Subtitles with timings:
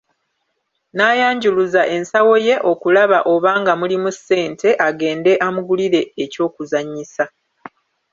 [0.95, 7.23] N'ayanjuluza ensawo ye okulaba obanga mulimu ssente agende amugulire eky'okuzannyisa.